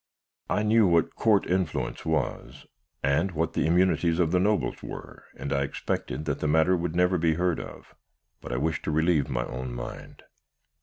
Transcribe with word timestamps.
I 0.49 0.63
knew 0.63 0.87
what 0.87 1.13
Court 1.15 1.45
influence 1.45 2.07
was, 2.07 2.65
and 3.03 3.33
what 3.33 3.53
the 3.53 3.67
immunities 3.67 4.17
of 4.17 4.31
the 4.31 4.39
Nobles 4.39 4.81
were, 4.81 5.25
and 5.35 5.53
I 5.53 5.61
expected 5.61 6.25
that 6.25 6.39
the 6.39 6.47
matter 6.47 6.75
would 6.75 6.95
never 6.95 7.19
be 7.19 7.35
heard 7.35 7.59
of; 7.59 7.93
but, 8.41 8.51
I 8.51 8.57
wished 8.57 8.81
to 8.85 8.91
relieve 8.91 9.29
my 9.29 9.45
own 9.45 9.75
mind. 9.75 10.23